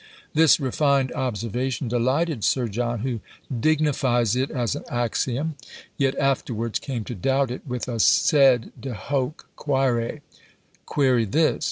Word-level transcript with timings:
This 0.33 0.59
refined 0.59 1.11
observation 1.11 1.87
delighted 1.87 2.43
Sir 2.43 2.67
John, 2.67 3.01
who 3.01 3.19
dignifies 3.59 4.35
it 4.35 4.49
as 4.49 4.75
an 4.75 4.83
axiom, 4.89 5.53
yet 5.95 6.17
afterwards 6.17 6.79
came 6.79 7.03
to 7.03 7.13
doubt 7.13 7.51
it 7.51 7.61
with 7.67 7.87
a 7.87 7.99
sed 7.99 8.71
de 8.79 8.95
hoc 8.95 9.45
quÃḊre 9.55 10.21
query 10.87 11.25
this! 11.25 11.59